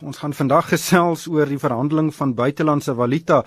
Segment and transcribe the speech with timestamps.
[0.00, 3.42] Ons gaan vandag gesels oor die verhandeling van buitelandse valuta.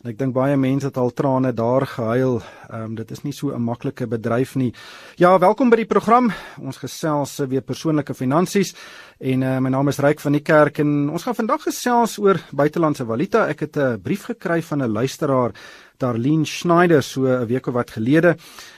[0.00, 2.38] En ek dink baie mense het al trane daar gehuil.
[2.70, 4.72] Ehm um, dit is nie so 'n maklike bedryf nie.
[5.18, 6.32] Ja, welkom by die program.
[6.62, 8.74] Ons gesels weer persoonlike finansies
[9.20, 12.40] en uh, my naam is Ryk van die Kerk en ons gaan vandag gesels oor
[12.52, 13.46] buitelandse valuta.
[13.48, 15.52] Ek het 'n brief gekry van 'n luisteraar,
[15.98, 18.36] Darlene Schneider, so 'n week of wat gelede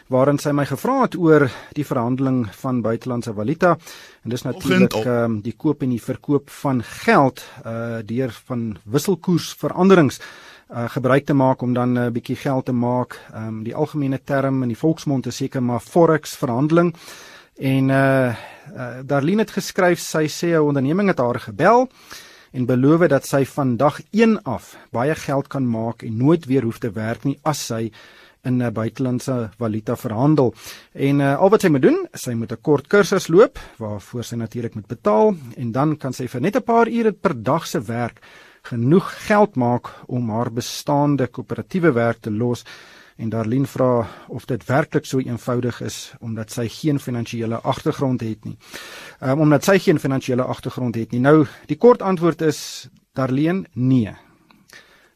[0.09, 3.77] waarin sy my gevra het oor die verhandeling van buitelandse valuta
[4.25, 8.79] en dis natuurlik ehm um, die koop en die verkoop van geld uh deur van
[8.85, 10.21] wisselkoersveranderings
[10.71, 13.21] uh gebruik te maak om dan 'n uh, bietjie geld te maak.
[13.35, 16.95] Ehm um, die algemene term in die volksmond is seker maar forex verhandeling.
[17.59, 18.35] En uh,
[18.77, 21.89] uh Darlene het geskryf sy sê 'n onderneming het haar gebel
[22.53, 26.63] en beloof dat sy van dag 1 af baie geld kan maak en nooit weer
[26.63, 27.91] hoef te werk nie as sy
[28.43, 30.55] in 'n buitelandse valuta verhandel.
[30.93, 34.37] En uh, al wat sy moet doen, sy moet 'n kort kursus loop waarvoor sy
[34.37, 37.81] natuurlik moet betaal en dan kan sy vir net 'n paar ure per dag se
[37.81, 38.21] werk
[38.63, 42.65] genoeg geld maak om haar bestaande koöperatiewe werk te los.
[43.21, 48.47] En Darlene vra of dit werklik so eenvoudig is omdat sy geen finansiële agtergrond het
[48.49, 48.57] nie.
[49.21, 51.21] Um, omdat sy geen finansiële agtergrond het nie.
[51.21, 54.15] Nou, die kort antwoord is Darlene, nee.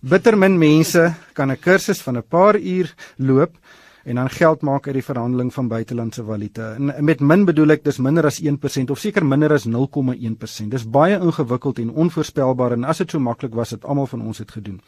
[0.05, 3.57] Bitter min mense kan 'n kursus van 'n paar uur loop
[4.05, 6.75] en dan geld maak uit die verhandeling van buitelandse valuta.
[6.75, 10.69] En met min bedoel ek dis minder as 1% of seker minder as 0,1%.
[10.69, 14.39] Dis baie ingewikkeld en onvoorspelbaar en as dit so maklik was, het almal van ons
[14.39, 14.81] dit gedoen.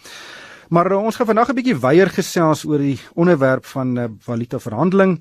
[0.69, 4.59] Maar uh, ons gaan vandag 'n bietjie weier gesels oor die onderwerp van uh, valuta
[4.59, 5.21] verhandeling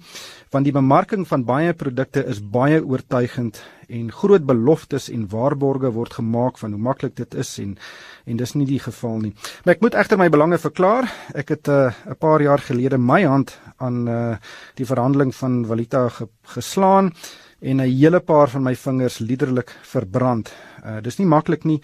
[0.49, 6.13] want die bemarking van baie produkte is baie oortuigend en groot beloftes en waarborge word
[6.13, 7.77] gemaak van hoe maklik dit is en
[8.25, 9.33] en dis nie die geval nie.
[9.63, 11.05] Maar ek moet egter my belange verklaar.
[11.35, 14.37] Ek het 'n uh, paar jaar gelede my hand aan uh,
[14.75, 17.13] die verhandeling van valuta ge geslaan
[17.61, 20.53] en 'n hele paar van my vingers liderlik verbrand.
[20.85, 21.81] Uh, dis nie maklik nie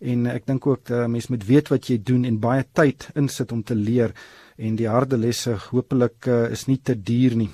[0.00, 3.52] en ek dink ook uh, mens moet weet wat jy doen en baie tyd insit
[3.52, 4.14] om te leer
[4.56, 7.50] en die harde lesse hopelik uh, is nie te duur nie.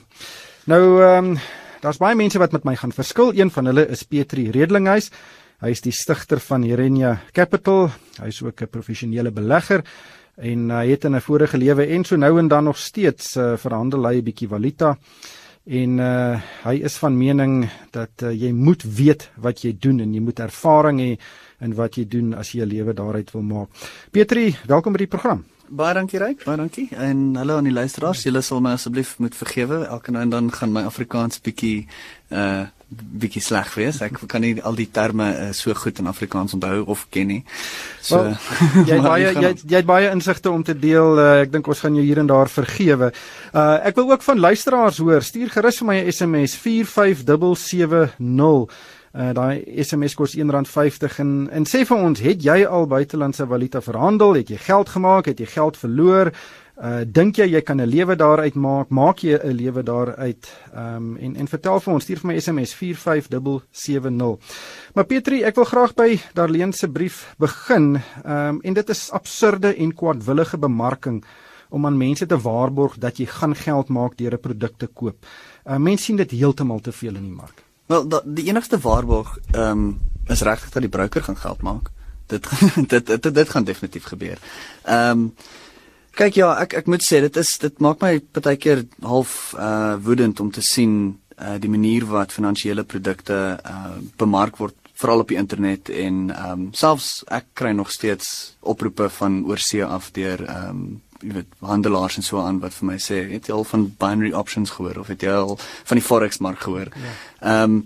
[0.66, 1.38] Nou ehm um,
[1.82, 3.30] daar's baie mense wat met my gaan verskil.
[3.36, 5.10] Een van hulle is Petri Redlinghuis.
[5.62, 7.90] Hy is die stigter van Herenia Capital.
[8.18, 9.84] Hy is ook 'n professionele belegger
[10.36, 13.56] en hy het in 'n vorige lewe en so nou en dan nog steeds uh,
[13.56, 14.96] verhandel hy 'n bietjie valuta
[15.66, 20.14] en uh, hy is van mening dat uh, jy moet weet wat jy doen en
[20.14, 21.10] jy moet ervaring hê
[21.66, 23.68] in wat jy doen as jy 'n lewe daaruit wil maak.
[24.10, 25.44] Petri, welkom by die program.
[25.68, 26.88] Baie dankie Ryk, baie dankie.
[26.94, 28.22] En hallo aan die luisteraars.
[28.22, 29.84] Julle sal my asseblief moet vergewe.
[29.86, 31.88] Elke nou en dan gaan my Afrikaans bietjie
[32.30, 33.98] uh bietjie sleg wees.
[34.04, 37.42] Ek kan nie al die terme uh, so goed in Afrikaans onthou of ken nie.
[38.00, 38.36] So well,
[38.90, 41.18] jy baie jy jy het baie insigte om te deel.
[41.18, 43.10] Uh, ek dink ons gaan jou hier en daar vergewe.
[43.52, 45.22] Uh ek wil ook van luisteraars hoor.
[45.22, 48.70] Stuur gerus vir my 'n SMS 45770.
[49.16, 53.80] Uh, daai SMS kos R1.50 en en sê vir ons, het jy al buitelandse valuta
[53.80, 54.34] verhandel?
[54.34, 55.26] Het jy geld gemaak?
[55.26, 56.32] Het jy geld verloor?
[56.76, 58.90] Uh dink jy jy kan 'n lewe daaruit maak?
[58.90, 60.44] Maak jy 'n lewe daaruit?
[60.74, 64.38] Ehm um, en en vertel vir ons, stuur vir my SMS 45770.
[64.94, 67.96] Maar Petri, ek wil graag by Darlene se brief begin.
[68.24, 71.24] Ehm um, en dit is absurde en kwaadwillige bemarking
[71.70, 75.26] om aan mense te waarborg dat jy gaan geld maak deur 'n produk te koop.
[75.64, 77.64] Uh mense sien dit heeltemal te veel in die mark.
[77.86, 81.90] Wel, da, die enigste waarborg ehm um, is regtig dat die broker gaan geld maak.
[82.26, 82.48] Dit
[82.92, 84.38] dit dit, dit gaan definitief gebeur.
[84.84, 85.34] Ehm um,
[86.16, 89.96] kyk ja, ek ek moet sê dit is dit maak my baie keer half uh
[90.02, 95.32] woedend om te sien uh die manier wat finansiële produkte uh bemark word veral op
[95.32, 100.44] die internet en ehm um, selfs ek kry nog steeds oproepe van oorsee af deur
[100.46, 100.86] ehm um,
[101.24, 104.32] jy weet handelaars en so aan wat vir my sê het jy al van binary
[104.36, 106.92] options gehoor of het jy al van die forex mark gehoor.
[106.92, 107.14] Ja.
[107.40, 107.62] Ehm ja.
[107.62, 107.78] um,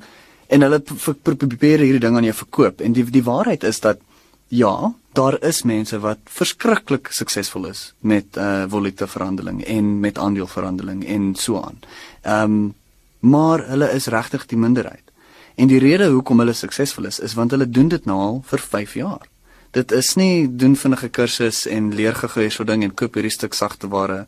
[0.51, 0.81] en hulle
[1.23, 4.01] probeer hierdie ding aan jou verkoop en die die waarheid is dat
[4.49, 11.07] ja, daar is mense wat verskriklik suksesvol is met uh valuta verhandeling en met aandeleverhandeling
[11.07, 11.79] en so aan.
[12.23, 12.75] Ehm um,
[13.21, 15.05] maar hulle is regtig die minderheid.
[15.55, 18.59] En die rede hoekom hulle suksesvol is is want hulle doen dit nou al vir
[18.59, 19.29] 5 jaar
[19.71, 23.55] dit is nie doen vinnige kursus en leer gou so ding en koop hierdie stuk
[23.55, 24.27] sagte ware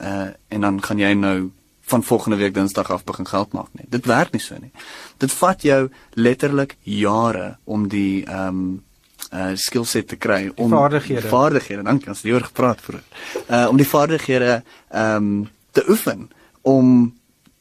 [0.00, 1.50] uh en dan gaan jy nou
[1.90, 3.86] van volgende week Dinsdag af begin geld maak nie.
[3.88, 4.70] Dit werk nie so nie.
[5.18, 8.78] Dit vat jou letterlik jare om die ehm um,
[9.30, 11.28] uh skillset te kry om die vaardighede.
[11.30, 13.06] Vaardighede, dankie as jy oor gepraat vroeër.
[13.46, 14.60] Uh om die vaardighede
[14.90, 16.28] ehm um, te oefen
[16.66, 17.12] om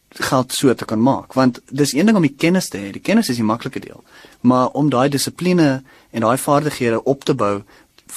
[0.09, 3.03] geld so te kan maak want dis een ding om die kennis te hê die
[3.05, 4.01] kennis is die maklike deel
[4.41, 7.61] maar om daai dissipline en daai vaardighede op te bou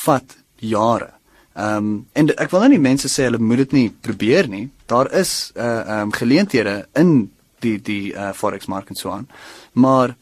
[0.04, 1.10] vat jare.
[1.54, 4.70] Ehm um, en ek wil nou nie mense sê hulle moet dit nie probeer nie.
[4.88, 9.28] Daar is uh ehm um, geleenthede in die die uh forex mark en so aan.
[9.72, 10.16] Maar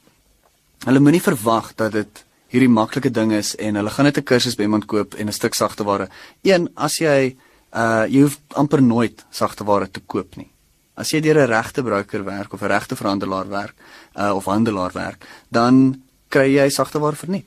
[0.84, 4.56] hulle moenie verwag dat dit hierdie maklike ding is en hulle gaan net 'n kursus
[4.56, 6.08] by iemand koop en 'n stuk sagteware.
[6.42, 7.36] Een, as jy
[7.72, 10.50] uh jy hoef amper nooit sagteware te koop nie.
[10.96, 13.74] As jy deur 'n regte broker werk of 'n regte verhandelaar werk
[14.16, 17.46] uh of handelaar werk, dan kry jy sagteware verniet.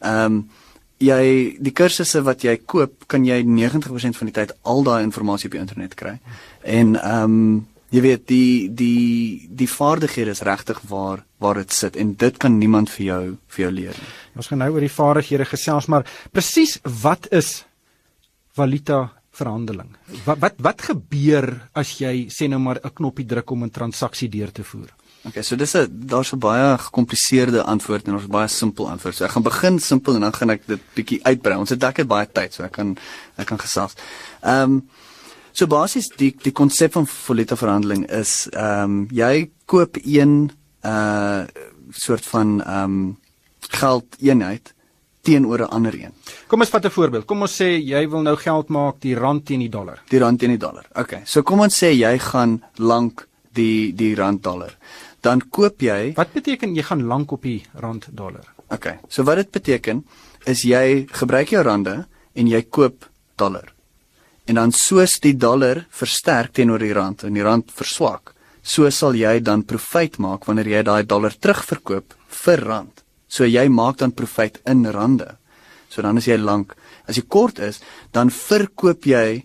[0.00, 0.50] Ehm um,
[0.98, 5.44] jy die kursusse wat jy koop, kan jy 90% van die tyd al daai inligting
[5.44, 6.18] op die internet kry.
[6.62, 11.96] En ehm um, jy weet die die die vaardighede is regtig waar waar dit sit
[11.96, 13.22] en dit kan niemand vir jou
[13.54, 14.10] vir jou leer nie.
[14.36, 17.64] Ons gaan nou oor die vaardighede gesels, maar presies wat is
[18.58, 19.08] valuta
[19.38, 19.90] verhandeling?
[20.26, 21.48] Wat wat wat gebeur
[21.78, 24.90] as jy sê nou maar 'n knoppie druk om 'n transaksie deur te voer?
[25.24, 29.14] Okay, so dis 'n daar's 'n baie gecompliseerde antwoord en ons baie simpel antwoord.
[29.14, 31.58] So ek gaan begin simpel en dan gaan ek dit bietjie uitbrei.
[31.58, 32.96] Ons het dalk baie tyd, so ek kan
[33.36, 33.94] ek kan gesels.
[34.42, 34.88] Ehm um,
[35.58, 40.52] So basies die die konsep van valuta verhandeling is ehm um, jy koop een
[40.86, 41.46] uh
[41.90, 43.16] soort van ehm um,
[43.80, 44.70] geld eenheid
[45.26, 46.12] teenoor 'n ander een.
[46.46, 47.24] Kom ons vat 'n voorbeeld.
[47.24, 49.98] Kom ons sê jy wil nou geld maak die rand teen die dollar.
[50.08, 50.86] Die rand teen die dollar.
[50.94, 51.22] Okay.
[51.24, 54.76] So kom ons sê jy gaan lank die die rand dollar.
[55.20, 58.46] Dan koop jy Wat beteken jy gaan lank op die rand dollar?
[58.70, 58.98] Okay.
[59.08, 60.04] So wat dit beteken
[60.44, 63.77] is jy gebruik jou rande en jy koop dollar.
[64.48, 69.16] En dan soos die dollar versterk teenoor die rand en die rand verswak, so sal
[69.16, 73.04] jy dan profit maak wanneer jy daai dollar terugverkoop vir rand.
[73.28, 75.36] So jy maak dan profit in rande.
[75.92, 76.72] So dan as jy lank,
[77.08, 79.42] as jy kort is, dan verkoop jy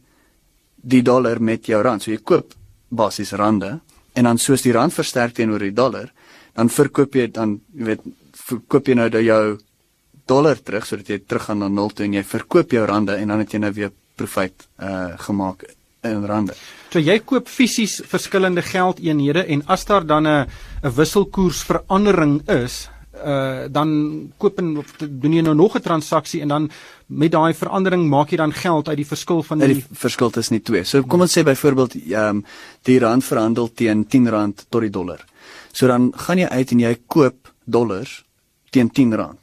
[0.84, 2.04] die dollar met jou rand.
[2.04, 2.56] So jy koop
[2.90, 3.80] basies rande
[4.16, 6.12] en dan soos die rand versterk teenoor die dollar,
[6.56, 8.08] dan verkoop jy dan jy weet
[8.44, 9.44] verkoop jy nou jou
[10.30, 13.44] dollar terug sodat jy teruggaan na nul toe en jy verkoop jou rande en dan
[13.44, 15.64] het jy nou weer profit uh gemaak
[16.04, 16.56] in rande.
[16.92, 20.48] So jy koop fisies verskillende geldeenhede en as daar dan 'n
[20.84, 26.72] 'n wisselkoersverandering is, uh dan koop en doen jy nou nog 'n transaksie en dan
[27.08, 30.56] met daai verandering maak jy dan geld uit die verskil van die, die verskil tussen
[30.56, 30.84] die twee.
[30.84, 32.46] So kom ons sê byvoorbeeld ehm um,
[32.82, 35.26] die rand verhandel teen R10 tot die dollar.
[35.72, 38.24] So dan gaan jy uit en jy koop dollars
[38.70, 39.38] teen R10.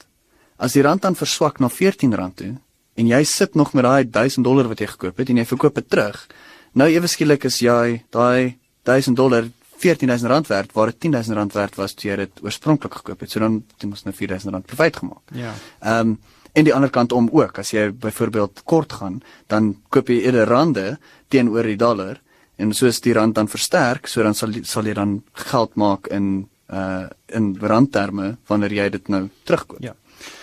[0.56, 2.56] As die rand dan verswak na R14 toe,
[2.94, 5.74] en jy sit nog met daai 1000 dollar wat jy gekoop het en jy verkoop
[5.74, 6.26] dit terug.
[6.72, 8.56] Nou ewe skielik is jy daai
[8.88, 9.48] 1000 dollar
[9.80, 13.30] 14000 rand werd waar dit 10000 rand werd was toe jy dit oorspronklik gekoop het.
[13.30, 15.24] So dan het jy mos nou 4000 rand profit gemaak.
[15.32, 15.54] Ja.
[15.80, 16.20] Ehm um,
[16.52, 20.48] en die ander kant om ook as jy byvoorbeeld kort gaan, dan koop jy eerder
[20.50, 20.98] rande
[21.30, 22.18] teenoor die dollar
[22.58, 26.48] en soos die rand dan versterk, so dan sal sal jy dan geld maak in
[26.70, 29.78] uh in randterme wanneer jy dit nou terugkoop.
[29.82, 29.94] Ja.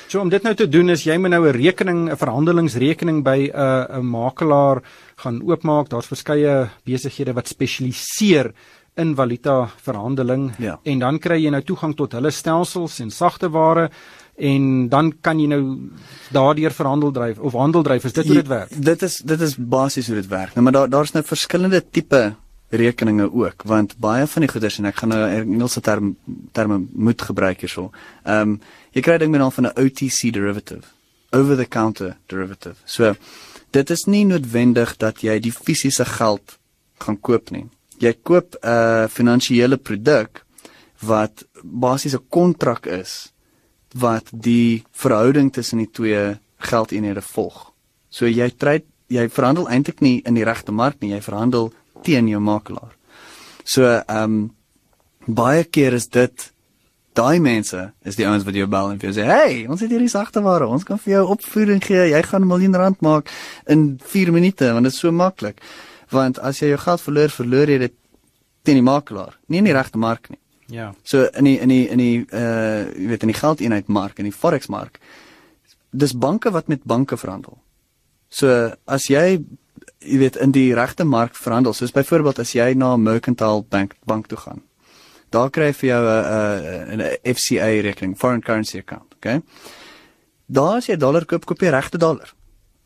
[0.08, 3.52] So om dit nou te doen is jy moet nou 'n rekening, 'n verhandelingsrekening by
[3.52, 4.82] 'n uh, 'n makelaar
[5.18, 5.90] gaan oopmaak.
[5.90, 8.54] Daar's verskeie besighede wat spesialiseer
[8.96, 10.80] in valuta verhandeling ja.
[10.84, 13.90] en dan kry jy nou toegang tot hulle stelsels en sagte ware
[14.38, 15.62] en dan kan jy nou
[16.32, 18.06] daardeur verhandel dryf of handel dryf.
[18.06, 18.70] Is dit hoe dit werk?
[18.72, 20.56] Dit is dit is basies hoe dit werk.
[20.56, 22.36] Nou maar daar daar's nou verskillende tipe
[22.70, 26.16] rekeninge ook want baie van die goederes en ek gaan nou Engelse term
[26.52, 27.92] terme moet gebruik hierso.
[28.24, 28.60] Ehm um,
[28.98, 30.86] jy kry ding met naam van 'n OTC derivative,
[31.32, 32.78] over the counter derivative.
[32.86, 33.16] So
[33.72, 36.58] dit is nie noodwendig dat jy die fisiese geld
[36.98, 37.68] gaan koop nie.
[38.00, 40.46] Jy koop 'n uh, finansiële produk
[41.00, 43.32] wat basies 'n kontrak is
[43.94, 47.74] wat die verhouding tussen die twee geldeenhede volg.
[48.10, 51.72] So jy trade jy verhandel eintlik nie in die regte mark nie, jy verhandel
[52.04, 52.96] teen jou makelaar.
[53.64, 54.56] So ehm um,
[55.28, 56.52] baie keer is dit
[57.18, 59.90] daai mense is die ouens wat jou bel en vir jou sê, "Hey, ons het
[59.90, 62.12] hierdie sagte ware, ons kan vir jou opvoering gee.
[62.14, 63.30] Jy gaan 'n miljoen rand maak
[63.66, 65.58] in 4 minute want dit is so maklik."
[66.10, 67.94] Want as jy jou geld verloor, verloor jy dit
[68.64, 70.40] teen die makelaar, nie in die regte mark nie.
[70.68, 70.94] Ja.
[71.04, 74.26] So in die in die in die uh jy weet in die geldeenheid mark, in
[74.26, 75.00] die forex mark,
[75.92, 77.58] dis banke wat met banke verhandel.
[78.30, 79.40] So as jy
[80.04, 81.74] jy weet in die regte mark verhandel.
[81.74, 84.62] Soos byvoorbeeld as jy na 'n mercantile bank bank toe gaan.
[85.30, 89.42] Daar kry jy vir jou 'n 'n FCA rekening, foreign currency account, okay?
[90.48, 92.34] Daar as jy dollar koop, koop jy regte dollar.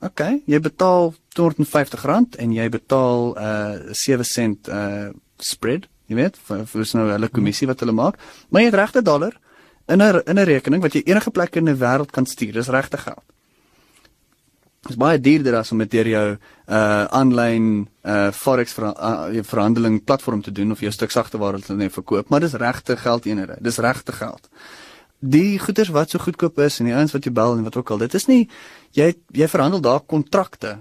[0.01, 6.37] Okay, jy betaal R250 en jy betaal 'n uh, 7 sent uh spread, jy weet,
[6.37, 8.17] vir vir so 'n nou hulle kommissie wat hulle maak.
[8.49, 9.37] Maar jy het regte dollar
[9.87, 12.53] in 'n in 'n rekening wat jy enige plek in die wêreld kan stuur.
[12.53, 13.30] Dis regte geld.
[14.81, 17.65] Dit is baie duurder as om met deur jou uh aanlyn
[18.01, 22.31] uh forex ver, uh, verhandeling platform te doen of jou stuk sagteware te net verkoop,
[22.33, 23.59] maar dis regte geld eenhede.
[23.61, 24.49] Dis regte geld.
[25.21, 27.93] Die goederes wat so goedkoop is en die ouens wat jy bel en wat ook
[27.93, 28.47] al, dit is nie
[28.97, 30.79] jy jy verhandel daar kontrakte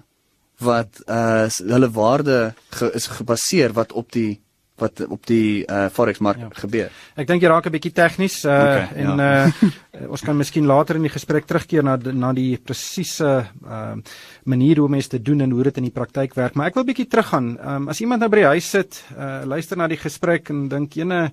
[0.64, 2.38] wat uh hulle waarde
[2.72, 4.40] ge, is gebaseer wat op die
[4.80, 6.48] wat op die uh, forex mark ja.
[6.62, 6.90] gebeur.
[7.16, 9.46] Ek dink jy raak 'n bietjie tegnies uh, okay, en ja.
[9.46, 9.70] uh,
[10.14, 13.94] ons kan miskien later in die gesprek terugkeer na na die presiese uh,
[14.44, 16.88] manier hoe mense dit doen en hoe dit in die praktyk werk, maar ek wil
[16.88, 17.54] bietjie teruggaan.
[17.60, 20.96] Um, as iemand nou by die huis sit, uh, luister na die gesprek en dink
[20.96, 21.30] ene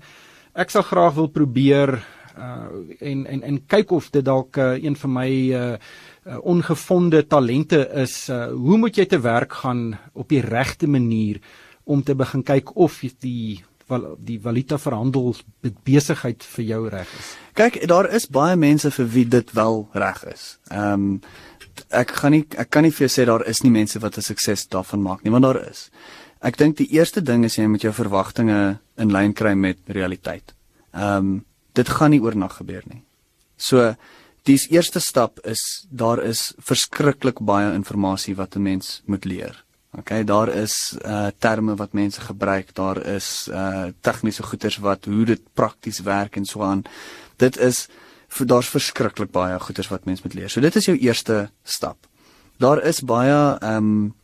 [0.58, 1.98] ek sal graag wil probeer
[2.38, 2.68] uh,
[3.00, 5.75] en en en kyk of dit dalk uh, een van my uh,
[6.27, 8.30] uh, ongevonde talente is.
[8.30, 11.39] Uh, hoe moet jy te werk gaan op die regte manier
[11.88, 15.36] om te begin kyk of die wel die valuta verhandel
[15.88, 17.32] besigheid vir jou reg is.
[17.58, 20.58] Kyk, daar is baie mense vir wie dit wel reg is.
[20.72, 21.22] Ehm um,
[21.94, 24.22] ek gaan nie ek kan nie vir jou sê daar is nie mense wat 'n
[24.22, 25.89] sukses daarvan maak nie, want daar is.
[26.41, 30.53] Ek dink die eerste ding is jy moet jou verwagtinge in lyn kry met realiteit.
[30.94, 33.03] Ehm um, dit gaan nie oornag gebeur nie.
[33.58, 33.96] So
[34.44, 39.67] die eerste stap is daar is verskriklik baie inligting wat 'n mens moet leer.
[39.98, 45.25] OK, daar is uh terme wat mense gebruik, daar is uh tegniese goeters wat hoe
[45.25, 46.84] dit prakties werk en so aan.
[47.36, 47.88] Dit is
[48.38, 50.50] daar's verskriklik baie goeters wat mense moet leer.
[50.50, 51.98] So dit is jou eerste stap.
[52.58, 54.16] Daar is baie ehm um,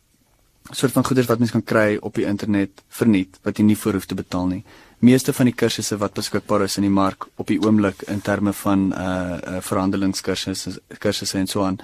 [0.70, 3.98] soort van goeders wat mens kan kry op die internet verniet wat jy nie voor
[3.98, 4.62] hoef te betaal nie.
[5.04, 8.52] Meeste van die kursusse wat beskikbaar is in die mark op die oomblik in terme
[8.52, 11.78] van uh, uh verhandelingskursusse kursusse en so aan,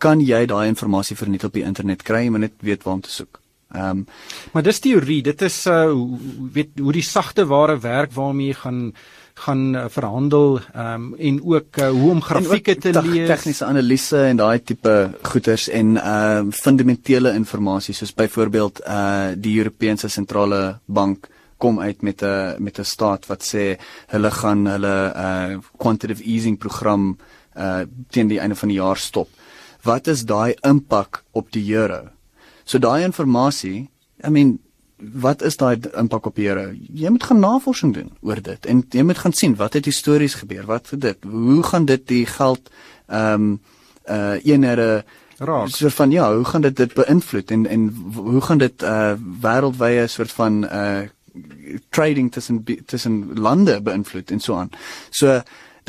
[0.00, 3.12] kan jy daai inligting verniet op die internet kry, maar net weet waar om te
[3.12, 3.40] soek.
[3.70, 4.06] Ehm um,
[4.52, 5.92] maar dis teorie, dit is uh
[6.52, 8.80] weet hoe die sagte ware werk waarmee jy gaan
[9.40, 14.40] gaan uh, verhandel um, en ook uh, hoe om grafieke te lees tegniese analise en
[14.40, 21.28] daai tipe goeters en ehm uh, fundamentele inligting soos byvoorbeeld uh die Europese sentrale bank
[21.56, 26.58] kom uit met 'n met 'n staat wat sê hulle gaan hulle uh quantitative easing
[26.58, 27.16] program
[27.56, 29.28] uh teen die einde van die jaar stop.
[29.82, 32.08] Wat is daai impak op die euro?
[32.64, 33.88] So daai inligting,
[34.24, 34.58] I mean
[35.00, 36.74] wat is daai impak op jare?
[36.92, 40.34] Jy moet gaan navorsing doen oor dit en jy moet gaan sien wat het histories
[40.34, 40.66] gebeur?
[40.68, 41.24] Wat vir dit?
[41.24, 42.70] Hoe gaan dit die geld
[43.08, 43.60] ehm um,
[44.08, 45.04] uh eenere
[45.38, 45.68] raak?
[45.68, 50.06] So van ja, hoe gaan dit dit beïnvloed en en hoe gaan dit uh wêreldwye
[50.06, 51.08] soort van uh
[51.88, 54.70] trading tussen tussen lande beïnvloed en so aan.
[55.10, 55.40] So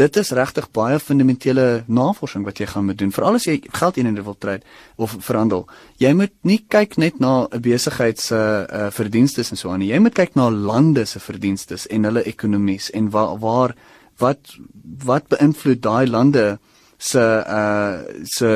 [0.01, 3.99] dit is regtig baie fundamentele navorsing wat jy gaan moet doen veral as jy geld
[4.01, 4.65] in wil trade
[4.97, 5.67] of verhandel.
[6.01, 9.91] Jy moet nie kyk net na 'n besigheid se uh, verdienste en so aan nie.
[9.93, 13.75] Jy moet kyk na lande se verdienste en hulle ekonomies en waar waar
[14.17, 14.57] wat
[15.05, 16.59] wat beïnvloed daai lande
[17.01, 18.49] se uh se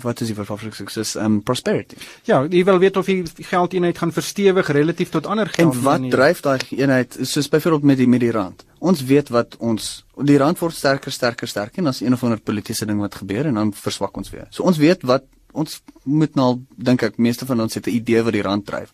[0.00, 1.98] wat is die vervaardiging sukses um prosperity.
[2.24, 5.74] Ja, jy wil weet of die geldeenheid gaan verstewig relatief tot ander geld.
[5.74, 8.64] En wat dryf daai eenheid soos byvoorbeeld met die met die rand?
[8.78, 12.40] Ons weet wat ons die rand word sterker sterker sterker en as een of ander
[12.40, 14.48] politieke ding wat gebeur en dan verswak ons weer.
[14.48, 18.22] So ons weet wat ons moet nou dink ek meeste van ons het 'n idee
[18.22, 18.92] wat die rand dryf.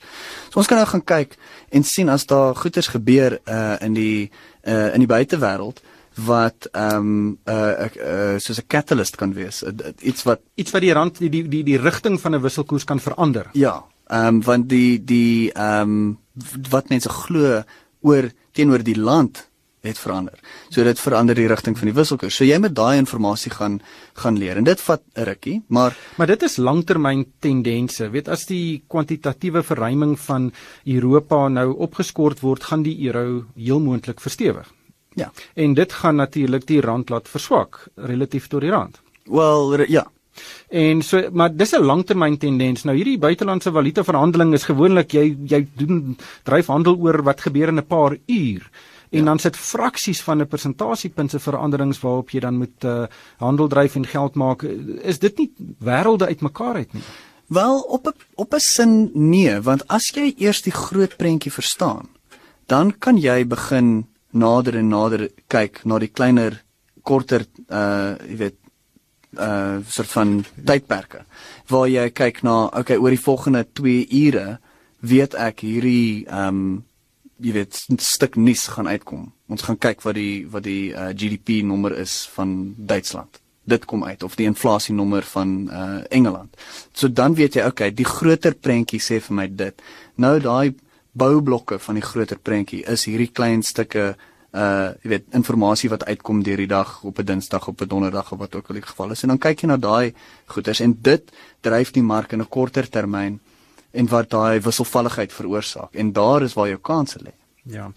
[0.51, 1.37] So ons kan nou gaan kyk
[1.71, 4.31] en sien as daar goeders gebeur uh in die
[4.67, 5.81] uh in die buitewêreld
[6.25, 9.63] wat ehm um, uh, uh soos 'n catalyst kan wees.
[9.63, 12.85] Uh, iets wat iets wat die rand die die die, die rigting van 'n wisselkoers
[12.85, 13.51] kan verander.
[13.53, 13.85] Ja.
[14.07, 16.19] Ehm um, want die die ehm um,
[16.71, 17.63] wat mense glo
[18.01, 19.49] oor teenoor die land
[19.87, 20.39] het verander.
[20.69, 22.37] So dit verander die rigting van die wisselkoers.
[22.37, 23.81] So jy moet daai inligting gaan
[24.15, 28.11] gaan leer en dit vat 'n rukkie, maar maar dit is langtermyn tendense.
[28.11, 30.53] Weet as die kwantitatiewe verruiming van
[30.85, 34.76] Europa nou opgeskort word, gaan die euro heel moontlik verstewig.
[35.17, 35.31] Ja.
[35.55, 39.01] En dit gaan natuurlik die rand laat verswak relatief tot die rand.
[39.25, 40.05] Wel ja.
[40.69, 42.85] En so maar dis 'n langtermyn tendens.
[42.85, 47.69] Nou hierdie buitelandse valuta verhandeling is gewoonlik jy jy doen dryf handel oor wat gebeur
[47.69, 48.71] in 'n paar uur.
[49.11, 49.25] En ja.
[49.25, 53.07] dan sit fraksies van 'n persentasiepunte veranderings waarop jy dan moet uh,
[53.37, 54.63] handel dryf en geld maak.
[55.03, 57.03] Is dit nie wêrelde uitmekaar uit nie?
[57.47, 62.09] Wel op 'n op 'n sin nee, want as jy eers die groot prentjie verstaan,
[62.67, 64.07] dan kan jy begin
[64.37, 66.61] nader en nader kyk na die kleiner
[67.07, 68.59] korter uh jy weet
[69.37, 71.25] uh soort van tydperke
[71.73, 74.59] waar jy kyk na okay oor die volgende 2 ure
[75.01, 76.85] weet ek hierdie um
[77.43, 79.27] jy weet stuk nuus gaan uitkom.
[79.53, 83.41] Ons gaan kyk wat die wat die uh, GDP nommer is van Duitsland.
[83.67, 86.57] Dit kom uit of die inflasie nommer van uh Engeland.
[86.93, 89.83] So dan weet jy okay die groter prentjie sê vir my dit.
[90.17, 90.75] Nou daai
[91.17, 94.15] boublokke van die groter prentjie is hierdie klein stukke
[94.57, 98.33] uh jy weet inligting wat uitkom deur die dag op 'n Dinsdag op 'n Donderdag
[98.33, 100.15] of wat ook al die geval is en dan kyk jy na daai
[100.47, 103.41] goeders en dit dryf die mark in 'n korter termyn
[103.93, 107.33] en wat daai wisselvalligheid veroorsaak en daar is waar jou kanse lê.
[107.67, 107.89] Ja.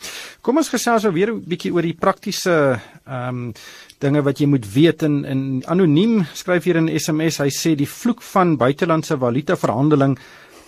[0.41, 3.53] Kom ons gesels nou weer 'n bietjie oor die praktiese ehm um,
[3.99, 7.87] dinge wat jy moet weet in in anoniem skryf hier in SMS hy sê die
[7.87, 10.17] vloek van buitelandse valuta verhandeling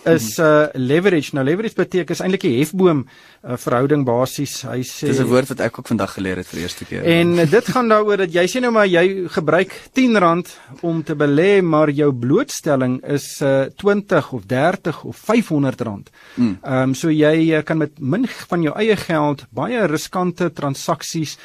[0.04, 1.34] is uh leverage.
[1.34, 4.62] Nou leverage beteken is eintlik 'n hefboom uh, verhouding basies.
[4.62, 7.02] Hy sê Dis 'n woord wat ek ook vandag geleer het vir die eerste keer.
[7.04, 10.46] En dit gaan daaroor dat jy sê nou maar jy gebruik R10
[10.82, 16.10] om te belê, maar jou blootstelling is uh 20 of 30 of R500.
[16.36, 21.38] Ehm um, so jy uh, kan met min van jou eie geld baie riskante transaksies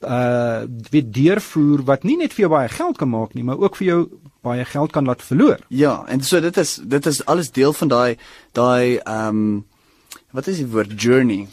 [0.00, 3.76] uh weer deurvoer wat nie net vir jou baie geld kan maak nie, maar ook
[3.80, 4.00] vir jou
[4.46, 5.58] baie geld kan laat verloor.
[5.68, 8.16] Ja, en so dit is dit is alles deel van daai
[8.52, 9.66] daai ehm um,
[10.32, 11.46] wat is die woord journey?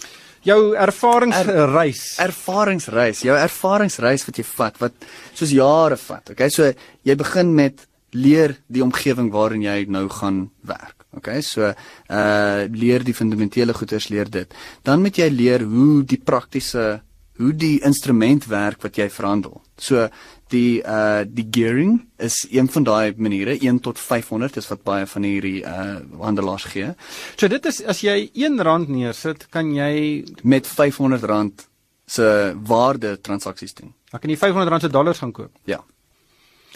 [0.46, 2.04] Jou ervaringsreis.
[2.20, 6.30] Er, ervaringsreis, jou ervaringsreis wat jy vat wat soos jare vat.
[6.36, 6.70] Okay, so
[7.04, 11.06] jy begin met leer die omgewing waarin jy nou gaan werk.
[11.15, 14.51] Okay, so uh leer die fundamentele goeders leer dit.
[14.84, 17.01] Dan moet jy leer hoe die praktiese
[17.38, 19.62] hoe die instrument werk wat jy verhandel.
[19.77, 20.08] So
[20.54, 25.08] die uh die gearing is een van daai maniere 1 tot 500 is wat baie
[25.10, 26.94] van hierdie uh handelaars gee.
[27.36, 31.68] So dit is as jy R1 neersit, kan jy met R500
[32.06, 33.94] se waarde transaksies doen.
[34.12, 35.51] Dan kan jy R500 se dollars gaan koop.
[35.65, 35.84] Ja.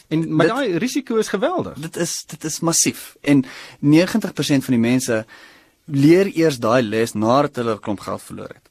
[0.10, 1.78] En maar daai risiko is geweldig.
[1.80, 5.25] Dit is dit is massief en 90% van die mense
[5.86, 8.69] leer eers daai les nadat hulle 'n klomp geld verloor het.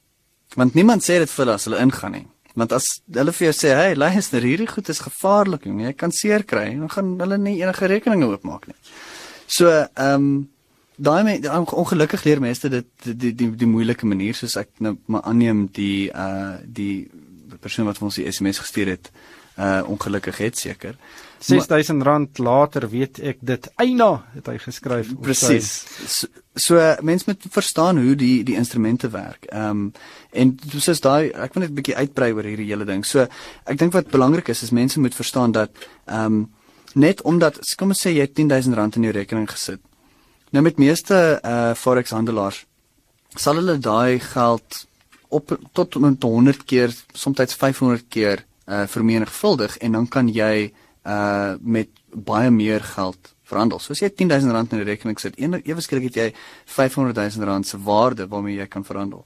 [0.55, 2.27] Want niemand sê dit vir hulle as hulle ingaan nie.
[2.57, 5.65] Want as hulle vir jou sê, "Hey, luister, hierdie goed is gevaarlik.
[5.65, 8.75] Jy kan seer kry." Dan gaan hulle nie enige rekeninge oopmaak nie.
[9.45, 10.49] So, ehm um,
[10.95, 14.97] daai me, ongelukkig leer mense dit die die die, die moeilike manier soos ek nou
[15.05, 17.09] maar aanneem die uh die
[17.59, 19.11] persoon wat ons die SMS gestuur het,
[19.57, 20.95] uh ongelukkig het seker.
[21.39, 25.13] R6000 later weet ek dit eina het hy geskryf.
[25.23, 25.71] Presies.
[26.05, 29.47] So, so mense moet verstaan hoe die die instrumente werk.
[29.51, 29.91] Ehm um,
[30.31, 33.05] en soos daai ek wil net 'n bietjie uitbrei oor hierdie hele ding.
[33.05, 33.27] So
[33.65, 35.71] ek dink wat belangrik is is mense moet verstaan dat
[36.05, 36.49] ehm um,
[36.93, 39.79] net omdat kom ons sê jy het R10000 in jou rekening gesit.
[40.51, 42.65] Nou met meeste uh forex handelaars
[43.37, 44.85] sal hulle daai geld
[45.29, 50.71] op tot met 100 keer, soms 500 keer uh vermenigvuldig en dan kan jy
[51.07, 53.79] uh met baie meer geld verhandel.
[53.79, 56.27] So as jy 10000 rand in die rekening sit, ewe skielik het jy
[56.65, 59.25] 500000 rand se waarde waarmee jy kan verhandel.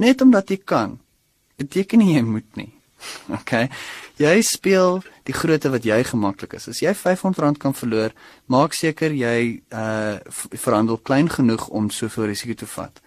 [0.00, 0.98] Net omdat jy kan,
[1.60, 2.70] beteken nie jy moet nie.
[3.38, 3.54] OK.
[4.20, 6.68] Jy speel die grootte wat jy gemaklik is.
[6.72, 8.14] As jy 500 rand kan verloor,
[8.52, 10.18] maak seker jy uh
[10.56, 13.02] verhandel klein genoeg om soveel risiko te vat.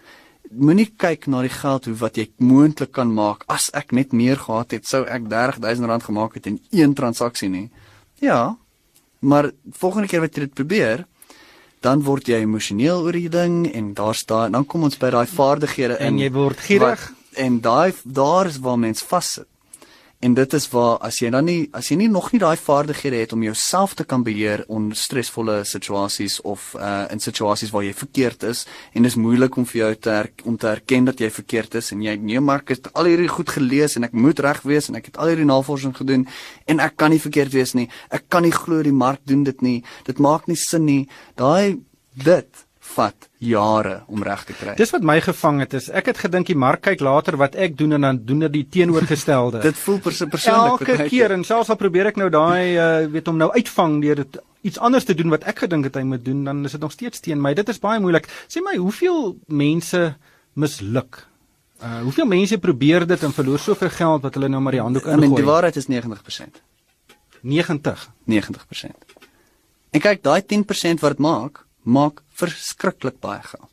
[0.54, 3.46] Moenie kyk na die geld hoe wat jy moontlik kan maak.
[3.50, 7.50] As ek net meer gehad het, sou ek 30000 rand gemaak het in een transaksie
[7.50, 7.68] nie.
[8.24, 8.56] Ja.
[9.24, 11.04] Maar volgende keer wat jy dit probeer,
[11.84, 15.26] dan word jy emosioneel oor die ding en daar's daai dan kom ons by daai
[15.28, 17.02] vaardighede in en jy word gierig
[17.36, 19.48] en daai daar is waar mens vassit.
[20.24, 23.18] En dit is waar as jy dan nie as jy nie nog nie daai vaardighede
[23.20, 27.92] het om jouself te kan beheer onder stresvolle situasies of uh in situasies waar jy
[27.92, 28.62] verkeerd is
[28.94, 31.76] en dit is moeilik om vir jou te her, om te erken dat jy verkeerd
[31.80, 34.62] is en jy nee maar ek het al hierdie goed gelees en ek moet reg
[34.64, 36.24] wees en ek het al hierdie navorsing gedoen
[36.72, 37.90] en ek kan nie verkeerd wees nie.
[38.08, 39.78] Ek kan nie glo die mark doen dit nie.
[40.08, 41.02] Dit maak nie sin nie.
[41.36, 41.84] Daai
[42.16, 44.74] dit vat jare om reg te kry.
[44.78, 47.76] Dis wat my gevang het is ek het gedink die mark kyk later wat ek
[47.78, 49.62] doen en dan doen dit die teenoorgestelde.
[49.68, 53.30] dit voel pers persoonlik elke keer en selfs al probeer ek nou daai uh, weet
[53.32, 56.24] om nou uitvang deur dit iets anders te doen wat ek gedink het hy moet
[56.24, 57.54] doen dan is dit nog steeds teen my.
[57.56, 58.28] Dit is baie moeilik.
[58.48, 60.04] Sê my hoeveel mense
[60.54, 61.24] misluk?
[61.82, 65.08] Uh hoeveel mense probeer dit en verloor soveel geld wat hulle nou maar die handdoek
[65.16, 65.42] ingooi?
[65.42, 66.62] Die waarheid is 90%.
[67.44, 68.08] 90.
[68.30, 69.20] 90%.
[69.94, 73.70] En kyk, daai 10% wat dit maak, maak verskriklik baie geld.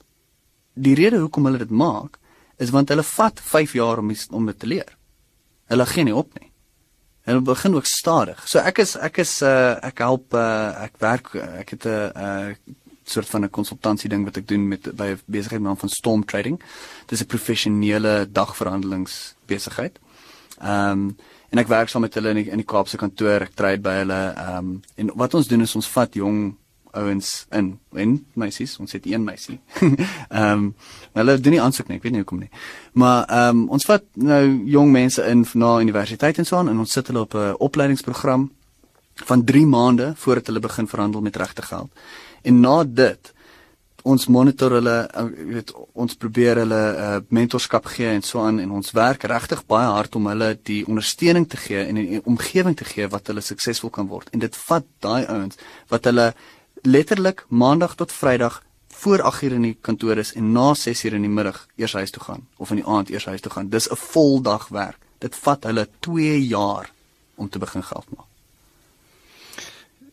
[0.74, 2.17] Die rede hoekom hulle dit maak
[2.62, 4.97] is want hulle vat 5 jaar om om dit te leer.
[5.71, 6.52] Hulle gee nie op nie.
[7.26, 8.41] Hulle begin ook stadig.
[8.47, 12.78] So ek is ek is uh ek help uh ek werk ek het 'n uh
[13.06, 16.26] soort van 'n konsultansie ding wat ek doen met by 'n besigheid naam van Storm
[16.26, 16.60] Trading.
[17.06, 20.00] Dit is 'n professionele dagverhandelings besigheid.
[20.60, 21.17] Ehm um,
[21.50, 23.41] en ek werk saam met hulle in die, in die Kaapse kantoor.
[23.41, 26.56] Ek trade by hulle ehm um, en wat ons doen is ons vat jong
[26.91, 29.60] ouens in en meisies ons het een meisie.
[30.30, 30.75] Ehm um,
[31.13, 32.49] hulle doen nie aansoek nie, ek weet nie hoekom nie.
[32.93, 36.80] Maar ehm um, ons vat nou jong mense in na universiteit en so aan en
[36.80, 38.49] ons sit hulle op 'n opleidingsprogram
[39.25, 41.89] van 3 maande voordat hulle begin verhandel met regte geld.
[42.41, 43.34] En na dit
[44.04, 48.71] ons monitor hulle uh, weet ons probeer hulle uh, mentorskap gee en so aan en
[48.80, 52.86] ons werk regtig baie hard om hulle die ondersteuning te gee en 'n omgewing te
[52.86, 54.30] gee wat hulle suksesvol kan word.
[54.34, 55.58] En dit vat daai ouens
[55.89, 56.34] wat hulle
[56.82, 61.32] letterlik maandag tot vrydag voor 8uur in die kantoor is en na 6uur in die
[61.32, 63.70] middag eers huis toe gaan of in die aand eers huis toe gaan.
[63.70, 64.98] Dis 'n voldag werk.
[65.17, 66.91] Dit vat hulle 2 jaar
[67.36, 68.30] om te begin geld maak.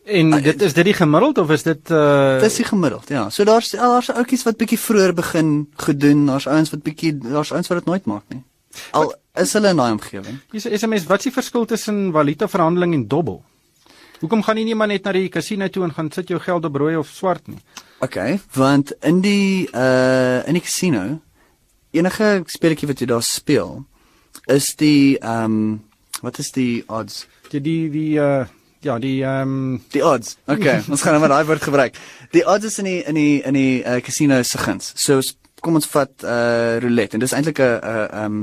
[0.03, 3.29] En uh, dit is dit die gemiddeld of is dit uh Dis die gemiddeld, ja.
[3.29, 7.67] So daar's daar's ouppies wat bietjie vroeër begin gedoen, daar's ouens wat bietjie daar's ouens
[7.67, 8.43] wat dit nooit maak nie.
[8.91, 10.39] Al wat, is hulle in daai omgewing.
[10.51, 13.43] Hier's 'n SMS, wat is die verskil tussen valuta verhandeling en dobbel?
[14.19, 16.65] Hoekom gaan jy nie maar net na die casino toe en gaan sit jou geld
[16.67, 17.59] op rooi of swart nie?
[18.03, 18.17] OK,
[18.55, 21.21] want in die uh in die casino
[21.95, 23.85] enige speletjie wat jy daar speel
[24.51, 25.83] is die ehm um,
[26.21, 27.27] wat is die odds?
[27.51, 28.45] Die die die uh
[28.83, 29.81] ja, die ehm um...
[29.91, 30.37] die odds.
[30.47, 31.99] Okay, ons gaan nou maar daai woord gebruik.
[32.35, 34.91] Die odds is in die in die in die uh, casino se guns.
[34.99, 35.21] So
[35.63, 38.37] kom ons vat uh roulette en dis eintlik 'n 'n ehm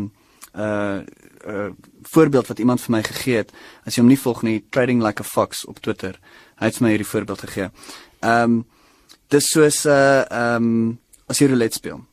[0.57, 1.05] 'n
[1.45, 1.77] 'n
[2.09, 3.53] voorbeeld wat iemand vir my gegee het.
[3.85, 6.19] As jy hom nie volg nie, Trading Like a Fox op Twitter.
[6.61, 7.71] Hy het my hierdie voorbeeld gegee.
[8.21, 8.65] Ehm um,
[9.29, 12.05] dis soos 'n uh, ehm um, as jy roulette speel.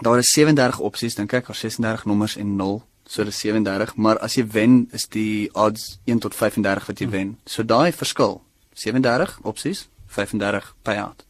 [0.00, 4.18] Daar is 37 opsies, dink ek, of 36 nommers en 0 so dis 37, maar
[4.24, 7.34] as jy wen is die odds 1 tot 35 wat jy wen.
[7.46, 8.40] So daai verskil,
[8.78, 11.26] 37 opsies, 35 payout.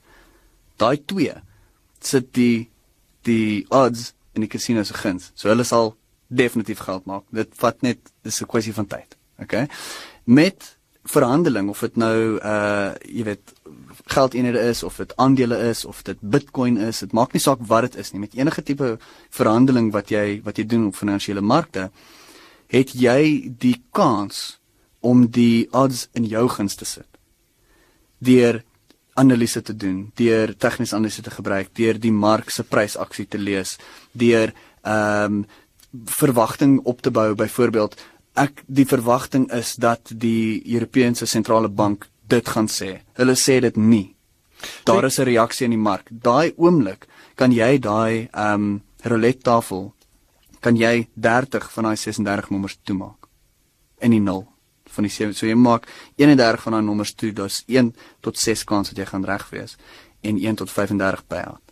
[0.78, 1.34] Daai twee
[2.02, 2.68] sit die
[3.26, 5.30] die odds in die casino se guns.
[5.34, 5.94] So hulle sal
[6.32, 7.24] definitief geld maak.
[7.30, 9.16] Dit vat net dis 'n kwessie van tyd.
[9.38, 9.66] Okay.
[10.24, 13.52] Met verhandeling of dit nou uh jy weet
[14.06, 17.90] geldeenhede is of dit aandele is of dit Bitcoin is, dit maak nie saak wat
[17.90, 18.20] dit is nie.
[18.20, 18.98] Met enige tipe
[19.30, 21.90] verhandeling wat jy wat jy doen op finansiële markte,
[22.70, 24.58] het jy die kans
[25.00, 27.08] om die odds in jou guns te sit.
[28.18, 28.62] Deur
[29.18, 33.76] analise te doen, deur tegniese analise te gebruik, deur die mark se prysaksie te lees,
[34.12, 35.44] deur ehm um,
[36.04, 37.96] verwagting op te bou byvoorbeeld
[38.34, 43.02] ek die verwagting is dat die Europese sentrale bank dit gaan sê.
[43.18, 44.14] Hulle sê dit nie.
[44.84, 46.08] Daar is 'n reaksie in die mark.
[46.10, 49.94] Daai oomblik kan jy daai ehm um, roulette tafel
[50.60, 53.26] kan jy 30 van daai 36 nommers toemaak
[54.00, 54.46] in die 0
[54.92, 55.34] van die 7.
[55.34, 59.06] So jy maak 31 van daai nommers toe, dis 1 tot 6 kans dat jy
[59.06, 59.76] gaan reg wees
[60.20, 61.71] en 1 tot 35 payout.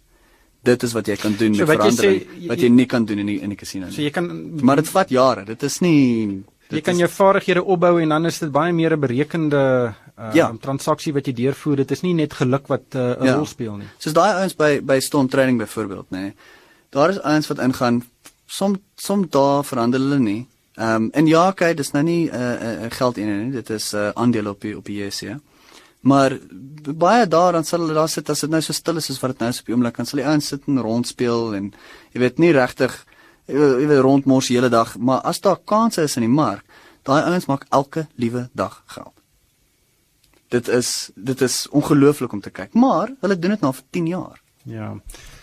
[0.63, 3.05] Dit is wat jy kan doen so met verandering wat jy, wat jy nie kan
[3.09, 3.95] doen in die, in die casino nie.
[3.95, 4.29] So jy kan
[4.61, 5.45] Maar dit vat jare.
[5.49, 9.01] Dit is nie Jy kan jou vaardighede opbou en dan is dit baie meer 'n
[9.01, 10.53] berekende uh, ja.
[10.61, 11.77] transaksie wat jy deurvoer.
[11.83, 13.35] Dit is nie net geluk wat uh, 'n ja.
[13.35, 13.89] rol speel nie.
[13.99, 16.19] Soos daai ouens by by Storm Training byvoorbeeld, nê.
[16.21, 16.35] Nee.
[16.91, 18.03] Daar is ouens wat ingaan
[18.47, 20.47] som som daar verander hulle nie.
[20.77, 23.53] Ehm um, en ja, okay, dis nou nie 'n uh, uh, geld in nie.
[23.53, 25.27] Dit is 'n uh, aandeel op die op die JSE.
[25.27, 25.41] Ja.
[26.01, 26.39] Maar
[26.97, 29.35] baie daar dan sal hulle daar sit as dit nou so stil is soos wat
[29.35, 31.73] dit nou is op die oomblik, dan sal die ouens sit en rondspeel en
[32.15, 32.95] jy weet nie regtig
[33.51, 36.65] jy weet rondmors die hele dag, maar as daar kansse is in die mark,
[37.07, 39.15] daai ouens maak elke liewe dag geld.
[40.51, 44.07] Dit is dit is ongelooflik om te kyk, maar hulle doen dit nou vir 10
[44.11, 44.41] jaar.
[44.65, 44.95] Ja.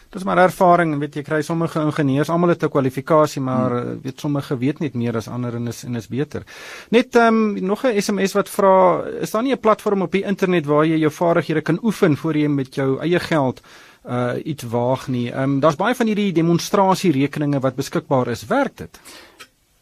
[0.09, 3.91] Dis maar ervaring, weet jy kry sommige ingenieurs almal het 'n kwalifikasie, maar hmm.
[3.91, 6.43] Eh, weet sommige weet net meer as ander en is en is beter.
[6.89, 10.23] Net ehm um, nog 'n SMS wat vra, is daar nie 'n platform op die
[10.23, 13.61] internet waar jy jou vaardighede kan oefen voor jy met jou eie geld
[14.05, 15.31] uh iets waag nie.
[15.31, 18.45] Ehm um, daar's baie van hierdie demonstrasierekeninge wat beskikbaar is.
[18.45, 18.99] Werk dit?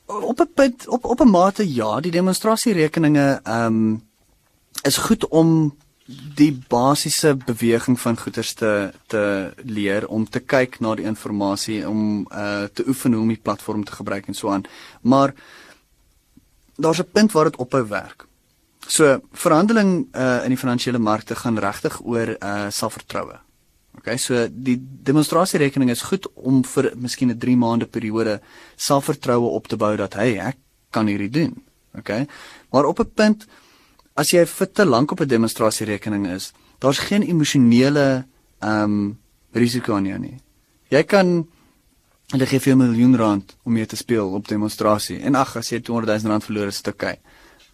[0.05, 4.01] Op 'n punt op op 'n mate ja, die demonstrasierekeninge ehm um,
[4.81, 10.93] is goed om die basiese beweging van goederes te te leer om te kyk na
[10.95, 14.65] die inligting om uh te oefen hoe om die platform te gebruik en so aan.
[15.01, 15.33] Maar
[16.77, 18.27] daar's 'n punt waar dit ophou werk.
[18.87, 23.39] So verhandeling uh in die finansiële markte gaan regtig oor uh selfvertroue.
[23.97, 28.41] Okay, so die demonstrasierekening is goed om vir miskien 'n 3 maande periode
[28.75, 30.57] selfvertroue op te bou dat hey, ek
[30.89, 31.63] kan hierdie doen.
[31.97, 32.27] Okay?
[32.69, 33.47] Maar op 'n punt
[34.15, 38.25] as jy vir te lank op 'n demonstrasierekening is, daar's geen emosionele
[38.60, 39.17] ehm um,
[39.54, 40.38] risiko aan jou nie.
[40.89, 41.47] Jy kan
[42.32, 45.69] hulle gee vir 'n miljoen rand om mee te speel op demonstrasie en ag as
[45.69, 47.12] jy 200 000 rand verloor is dit oukei.
[47.12, 47.21] Okay.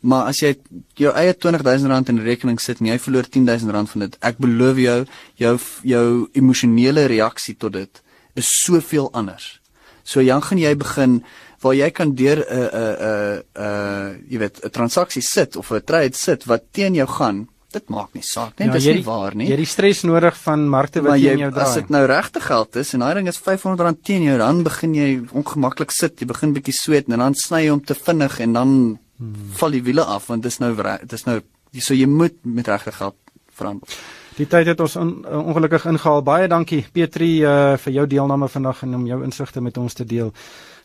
[0.01, 0.55] Maar as jy
[0.97, 4.39] jou eie 20000 rand in rekening sit en jy verloor 10000 rand van dit, ek
[4.41, 4.97] beloof jou,
[5.37, 5.53] jou
[5.85, 8.01] jou emosionele reaksie tot dit
[8.33, 9.59] is soveel anders.
[10.03, 11.21] So dan gaan jy begin
[11.61, 15.83] waar jy kan deur 'n 'n 'n 'n jy weet 'n transaksie sit of 'n
[15.83, 17.47] trade sit wat teen jou gaan.
[17.71, 19.45] Dit maak nie saak nie, ja, dis nie waar nie.
[19.45, 21.67] Jy het die stres nodig van markte wat teen jou draai.
[21.67, 24.93] As dit nou regte geld is en daai ding is R500 teen jou, dan begin
[24.93, 28.53] jy ongemaklik sit, jy begin bietjie sweet en dan sny jy hom te vinnig en
[28.53, 29.53] dan hmm.
[29.53, 31.41] val die wiele af want dit is nou dit is nou
[31.79, 33.15] so jy moet met regte geld
[33.55, 33.87] verhandel.
[34.35, 36.23] Die tyd het ons on, ongelukkig ingehaal.
[36.23, 40.05] Baie dankie Petri uh, vir jou deelname vandag en om jou insigte met ons te
[40.07, 40.31] deel.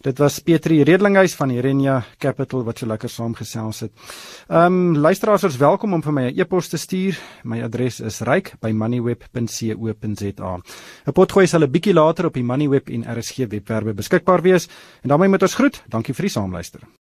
[0.07, 3.91] Dit was Petri Redlinghuis van Irenia Capital wat so lekker saamgesels het.
[4.47, 7.19] Ehm um, luisteraars is welkom om vir my 'n e-pos te stuur.
[7.43, 10.61] My adres is ryk@moneyweb.co.za.
[11.07, 14.69] 'n Potgooi sal 'n bietjie later op die Moneyweb en RSG webwerwe beskikbaar wees.
[15.03, 15.83] En daarmee moet ons groet.
[15.89, 16.81] Dankie vir die saamluister.